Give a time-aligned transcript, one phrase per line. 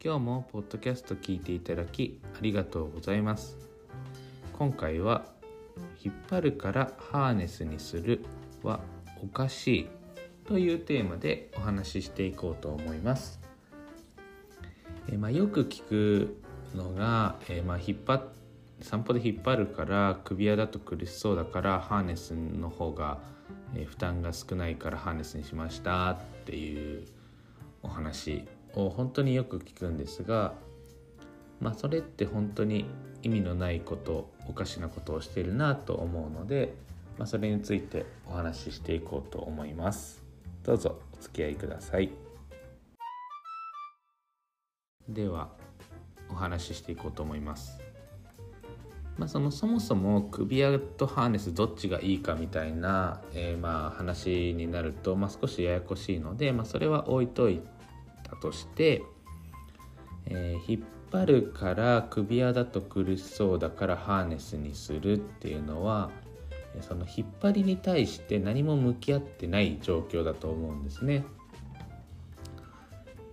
[0.00, 3.56] 今日もポッドキャスト聞いていただきありがとうございます。
[4.52, 5.24] 今回は
[6.04, 8.24] 引っ張るからハーネスにする
[8.62, 8.78] は
[9.20, 9.88] おかしい
[10.46, 13.40] というテーマでお話ししていこうと思います。
[15.10, 16.40] え、まあ、よく聞く
[16.76, 18.22] のが、え、まあ、引っ張
[18.80, 23.18] 散歩で引っ張るから首輪だと苦しそうだからハーネスの方が、
[23.74, 27.04] え、負担が少ないからハーネスにしましたっていう
[27.82, 28.46] お話
[28.86, 30.54] を本当によく聞くんですが、
[31.60, 32.86] まあ、それって本当に
[33.22, 36.74] 意味のないことおかしなことをしているなと思うので、
[37.18, 40.22] まあ、それについてお話ししていこうと思います。
[40.62, 42.10] どうぞお付き合いください。
[45.08, 45.48] では
[46.30, 47.80] お話ししていこうと思います。
[49.16, 57.60] まあ、そのそもそも首輪とハーネスどっちがいいかみたいな、えー、まあ話になると、まあ、少しややこしいので、まあ、それは置いとい
[58.30, 59.02] たとして、
[60.26, 66.10] えー、引っ張るから首輪だと苦しそうだからハーネスにするっていうのは
[66.82, 71.24] その引っ張りに対して何も向き合ってない状況だと思うんですね。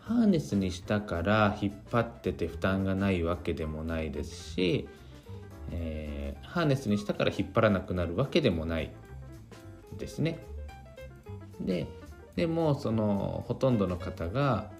[0.00, 4.88] ハーネスにしたから引っ張ってて負担がないわけでもないですし、
[5.70, 8.90] えー、ハーネスにしたから引っ張らなくなるわけでもない
[9.96, 10.40] ですね。
[11.60, 11.86] で
[12.34, 14.70] でもそのほとんどの方が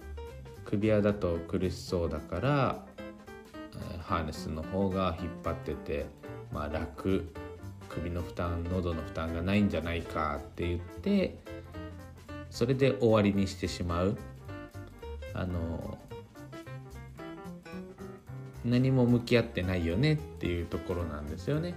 [0.65, 2.85] 首輪だと苦しそうだから、
[4.03, 6.05] ハーネスの方が引っ張ってて、
[6.51, 7.31] まあ、楽
[7.87, 11.37] 首の負担喉の負担がないんじゃないかって言って
[12.49, 14.17] それで終わりにしてしまう
[15.33, 15.97] あの
[18.65, 21.75] 何も向き合ってないよねっていうところなんですよね。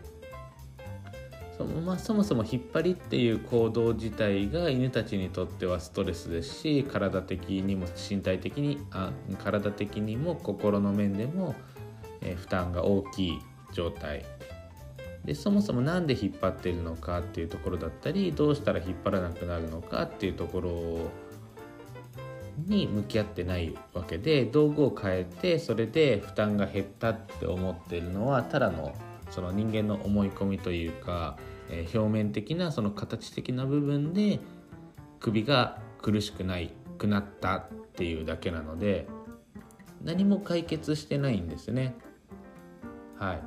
[1.57, 11.55] そまあ、そもそも引っ張りっていう行動自体が犬たちにとってはストレスですし体的にも身体的にあ体的にも心の面でも、
[12.23, 13.39] え、負担が大きい
[13.73, 14.25] 状態。
[15.25, 21.11] でそもそも何で引っ張ってるのかっていうところだったりどうしたら引っ張らなくなるのかっていうところ
[22.67, 28.95] に向き合ってないわけで道具を変えてそれで負担が減ったって思ってるのはただの
[29.31, 31.37] その人間の思い込みというか、
[31.71, 34.41] えー、表面的なその形的な部分で
[35.21, 39.07] 首が苦しくないくなったっていうだけなので
[40.03, 41.95] 何も解決してないんですね。
[43.19, 43.43] はい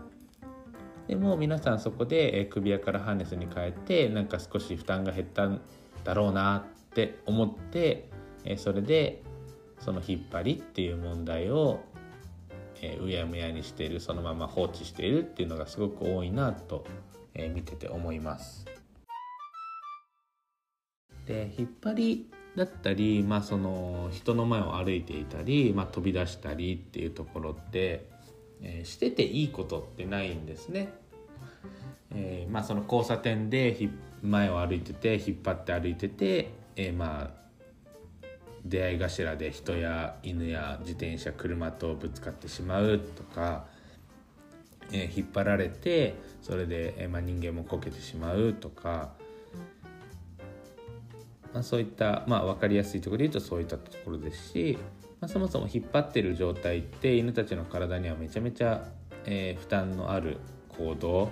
[1.08, 5.62] でも皆さんそこで首輪からハーネスに変えてなんか少し負担が減ったん
[6.04, 8.10] だろうなって思って
[8.44, 9.24] えそれで
[9.80, 11.80] その引っ張りっていう問題を、
[12.82, 16.86] えうやむやにしているそのまま放置しているっていうのがすごく多いなと、
[17.34, 18.66] え見てて思います。
[21.26, 28.10] で引っ張りだったり、まあ、その人の前を歩いていたり、まあ、飛び出したりっていうところって、
[28.62, 30.90] えー、してていいことってないんですね。
[32.16, 33.90] えー、まあ、その交差点で
[34.24, 37.47] 前を歩いてて引っ張って歩いてて、えー、まあ
[38.66, 43.66] 出会い頭で人や犬や自転車車とぶつかってしまうとか、
[44.92, 49.12] えー、引っ張られてそれで、えー、まあ、人間もこけてしまうとか、
[51.54, 54.78] まあ、そういった、まあ、分かりやすいところで言うとそういったところですし、
[55.20, 58.86] まあ、そもそも引っ張ってる状態って犬たちの体にはめちゃめちゃ、
[59.26, 60.38] えー、負担のある
[60.78, 61.30] 行動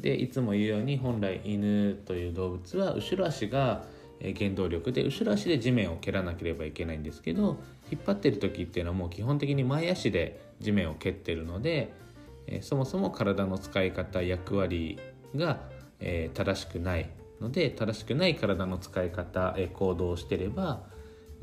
[0.00, 3.84] でいつも言うように本来犬という動物は後ろ足が
[4.20, 7.58] 原動力で後ろ足で地面を蹴らなければいけないんですけど
[7.90, 11.92] 引っ張ってる時っていうのはもう基本的に前足で地面を蹴ってるので、
[12.62, 14.98] そもそも体の使い方役割
[15.34, 15.60] が、
[16.34, 17.10] 正しくない
[17.40, 20.82] ので正しくない体の使い方、行動をしてれば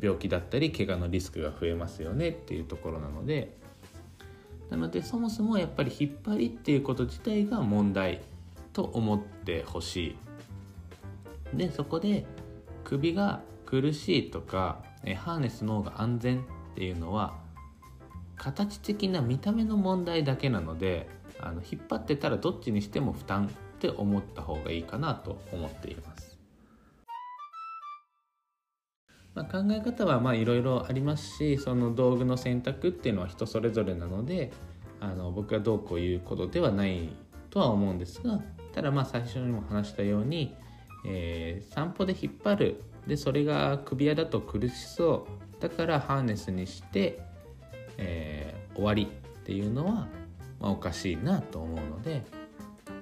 [0.01, 3.55] 病気だったり怪我のリスクが増えますよねっていうところなので
[4.69, 8.21] なのでそもそもやっぱり引っ張りっていうこと自体が問題
[8.73, 10.15] と思ってほし
[11.53, 11.57] い。
[11.57, 12.25] でそこで
[12.83, 14.83] 首が苦しいとか
[15.17, 16.43] ハーネスの方が安全っ
[16.75, 17.33] ていうのは
[18.35, 21.09] 形的な見た目の問題だけなので
[21.39, 23.49] あの引っ張ってたらどっちにしても負担っ
[23.79, 26.33] て思った方がいいかなと思っています。
[29.33, 34.51] まあ、考え方はいろいろありますしその道具の選択っていうのは人それぞれなので
[34.99, 37.09] あの僕がどうこういうことではない
[37.49, 38.39] とは思うんですが
[38.73, 40.55] ただまあ最初にも話したように、
[41.05, 42.83] えー、散歩で引っ張る。
[43.07, 45.27] でそれが首輪だと苦しそ
[45.59, 45.61] う。
[45.61, 47.21] だからハーネスにして、
[47.97, 49.09] えー、終わり
[49.43, 50.07] っていうのは、
[50.59, 52.23] まあ、おかしいなと思うので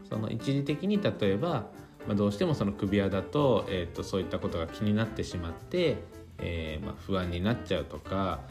[0.10, 1.68] その一時的に例えば、
[2.08, 5.98] まあ、どうしてもその首輪だと,、えーと、そういったことが気になってしまって、
[6.40, 8.42] えー、まあ、不安になっちゃうとか、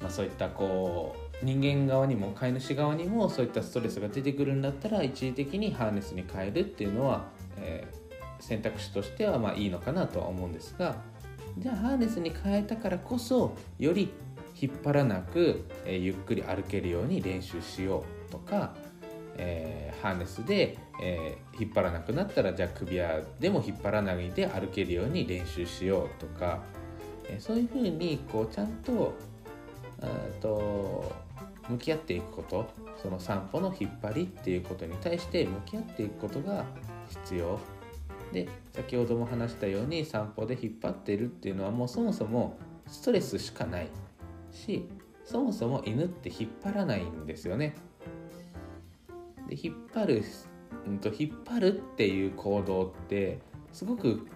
[0.00, 7.26] まあ、そういったこう人間側にも飼い主側にもそういったストレスが出てくるんだったら一時的にハーネスに変えるっていうのは、
[7.58, 8.05] えー、
[8.40, 10.96] 選択肢としてはまあいいのかなとは思うんですが
[11.58, 14.12] じゃあハーネスに変えたからこそより
[14.60, 18.74] 引っ張らなく、え、ゆっくり歩けるように練習しようとか、
[19.36, 26.62] えー、ハーネスで、えー、引っ張らなくなったらじゃあ首輪でも引っ張らないで歩けるように練習しようとか、
[27.28, 29.14] えそういうふうにこうちゃんと
[30.40, 31.12] と
[31.68, 32.68] 向き合っていくこと
[33.02, 36.64] その散歩の引っ張りっていうことに対して向き合っていくことが
[37.24, 37.58] 必要
[38.32, 43.88] で先ほども話したように散歩で引っ張ってるっていうのはもうそもそもストレスしかない
[44.50, 44.88] し
[45.24, 47.74] そもそも犬って引っ張らないんですよね。
[49.48, 50.24] で引っ張る、
[50.86, 53.38] うんと、引っ張るっていう行動って
[53.72, 54.26] すごく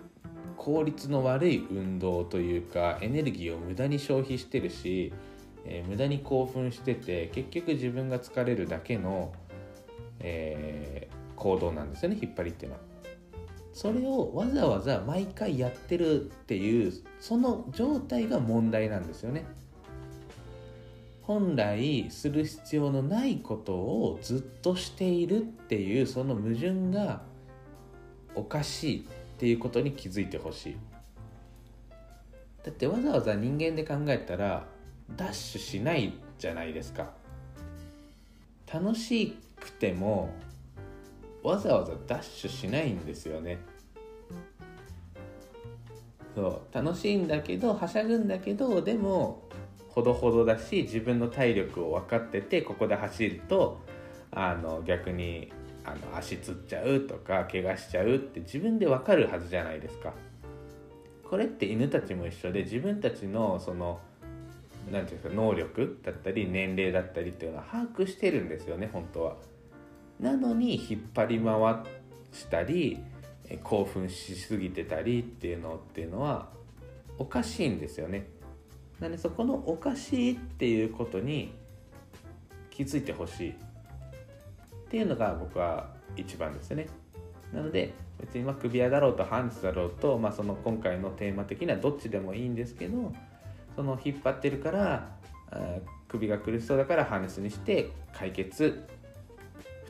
[0.56, 5.12] 効率の悪い運動というかエネルギーを無駄に消費してるし、
[5.64, 9.32] えー、無駄に興奮してて結局自分が疲れるだけの、
[10.20, 12.82] えー、行動なんですよね引っ張りっていうのは。
[13.72, 19.46] それをわざわざ毎回やってるっていうその状態が問題なんですよね。
[21.22, 27.22] 本来する必要のないことをずっとしているっていうその矛盾が
[28.34, 29.02] おかしいっ
[29.38, 30.76] ていうことに気づいてほしい
[32.64, 34.66] だってわざわざ人間で考えたら
[35.16, 37.10] ダッシュしないじゃないですか
[38.72, 40.34] 楽しくても
[41.42, 43.58] わざわざダッシュしないんですよね
[46.34, 49.42] そう楽しいんだけどはしゃぐんだけどでも
[49.88, 53.80] ほどほどだし自分の体力を分かっててここで走ると
[54.30, 55.52] あの逆に
[55.84, 60.12] あの足つっちゃうとか怪我しちゃうって自分で分かるはずじゃないですか。
[61.24, 64.00] これって犬たちも一緒で自分たちのその
[64.90, 69.36] 何て言うんですか能力だったり年齢だったりっていうのは把握してるんですよね本当は。
[70.20, 71.54] なのに引っ張り回
[72.32, 73.02] したり
[73.64, 76.48] 興奮しすぎてたりっていうのっていうのは
[77.18, 78.26] おかしいんですよね。
[79.00, 81.52] なのでそこのおかしいっていうことに
[82.70, 83.54] 気づいてほしいっ
[84.90, 86.86] ていうのが僕は一番ですね
[87.52, 93.12] なので別にま首輪だろうとハンズだろうと、まあ、その今回のテーマ的にはどっちでもいいんですけど
[93.74, 95.08] その引っ張ってるから
[96.08, 98.86] 首が苦しそうだからハーネスにして解決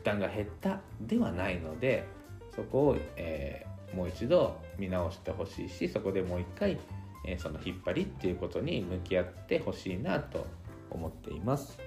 [0.01, 2.07] 負担が減ったではないので
[2.55, 6.79] そこを、えー、もう一度見直してほしいしそこでもう一回
[7.23, 10.47] えその引っ張りっていうことに向き合ってほしいなと
[10.89, 11.77] 思っています。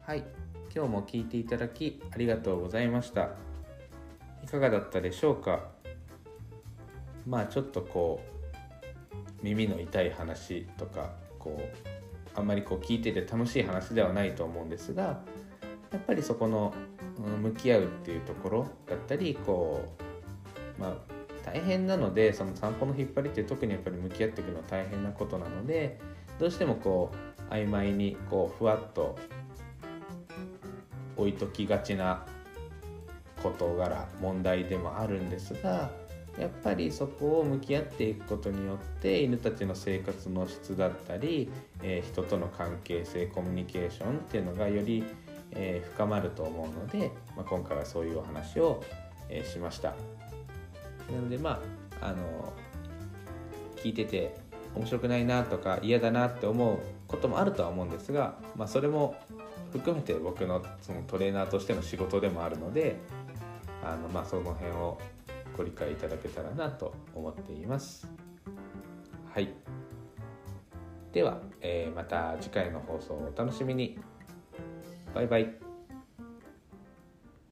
[0.00, 0.24] はい、
[0.74, 3.30] 今日も聞いていただきありがとうございました。
[4.42, 5.68] いかがだったでしょうか？
[7.24, 8.37] まあちょっとこう
[9.42, 15.20] 耳の痛い話とかこうあんまりこう聞いてて楽しい話ではないと思うんですが
[15.90, 16.74] やっぱりそこの
[17.42, 19.84] 向き合うっていうところだったりこ
[20.78, 20.94] うまあ
[21.44, 25.98] 大変なのでその散歩の引っ張りって特にやっぱり向き合っていくのは大変なことなので
[26.38, 27.10] どうしてもこ
[27.50, 29.18] う曖昧にこうふわっと
[31.16, 32.24] 置いときがちな
[33.42, 35.90] 事柄問題でもあるんですが
[36.38, 41.50] やっぱりそこを向き合っていくことによって犬たちの生活の質だったり、
[41.82, 45.04] えー、人との関係性コミュニケーションっていうのがより
[45.52, 48.82] えー、深まると思うので、まあ、今回はそういうお話を、
[49.28, 49.94] えー、しました。
[51.10, 51.60] なのでま
[52.00, 52.52] ああの
[53.76, 54.36] 聞いてて
[54.74, 59.16] 面白くないなとか嫌だなって思うこともあるとは思うんですが、まあ、それも
[59.72, 62.96] 含めて僕のそのトレーナーとしての仕事でもあるので
[63.82, 64.98] あの、まあ、その辺を
[65.58, 68.08] ご理解いただけたらなと思っています。
[69.34, 69.48] はい、
[71.12, 73.98] では、えー、また次回の放送をお楽しみに。
[75.12, 75.67] バイバイ。